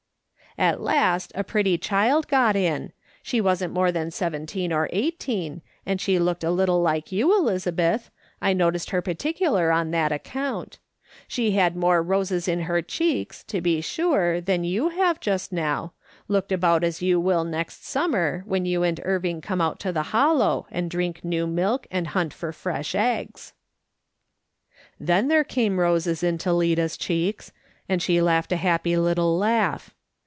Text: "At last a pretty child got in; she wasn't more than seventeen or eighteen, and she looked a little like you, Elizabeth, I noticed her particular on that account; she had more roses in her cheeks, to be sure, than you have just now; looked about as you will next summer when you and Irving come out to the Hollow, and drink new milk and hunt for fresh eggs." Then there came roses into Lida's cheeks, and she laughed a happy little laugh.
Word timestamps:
"At 0.71 0.81
last 0.81 1.31
a 1.33 1.45
pretty 1.45 1.77
child 1.77 2.27
got 2.27 2.57
in; 2.57 2.91
she 3.23 3.39
wasn't 3.39 3.71
more 3.71 3.89
than 3.89 4.11
seventeen 4.11 4.73
or 4.73 4.89
eighteen, 4.91 5.61
and 5.85 6.01
she 6.01 6.19
looked 6.19 6.43
a 6.43 6.51
little 6.51 6.81
like 6.81 7.09
you, 7.09 7.33
Elizabeth, 7.33 8.11
I 8.41 8.51
noticed 8.51 8.89
her 8.89 9.01
particular 9.01 9.71
on 9.71 9.91
that 9.91 10.11
account; 10.11 10.77
she 11.25 11.51
had 11.51 11.77
more 11.77 12.03
roses 12.03 12.49
in 12.49 12.63
her 12.63 12.81
cheeks, 12.81 13.45
to 13.45 13.61
be 13.61 13.79
sure, 13.79 14.41
than 14.41 14.65
you 14.65 14.89
have 14.89 15.21
just 15.21 15.53
now; 15.53 15.93
looked 16.27 16.51
about 16.51 16.83
as 16.83 17.01
you 17.01 17.17
will 17.17 17.45
next 17.45 17.85
summer 17.87 18.43
when 18.45 18.65
you 18.65 18.83
and 18.83 18.99
Irving 19.05 19.39
come 19.39 19.61
out 19.61 19.79
to 19.79 19.93
the 19.93 20.03
Hollow, 20.11 20.67
and 20.69 20.91
drink 20.91 21.23
new 21.23 21.47
milk 21.47 21.87
and 21.89 22.07
hunt 22.07 22.33
for 22.33 22.51
fresh 22.51 22.93
eggs." 22.93 23.53
Then 24.99 25.29
there 25.29 25.45
came 25.45 25.79
roses 25.79 26.21
into 26.21 26.51
Lida's 26.51 26.97
cheeks, 26.97 27.53
and 27.87 28.01
she 28.01 28.19
laughed 28.19 28.51
a 28.51 28.57
happy 28.57 28.97
little 28.97 29.37
laugh. 29.37 29.95